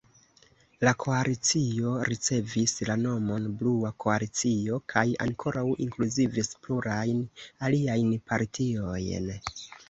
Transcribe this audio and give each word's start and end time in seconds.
La 0.87 0.91
koalicio 1.01 1.91
ricevis 2.07 2.73
la 2.89 2.95
nomon 3.01 3.45
"Blua 3.59 3.91
Koalicio" 4.05 4.79
kaj 4.95 5.03
ankoraŭ 5.27 5.67
inkluzivis 5.85 6.51
plurajn 6.65 7.21
aliajn 7.69 8.11
partiojn. 8.33 9.31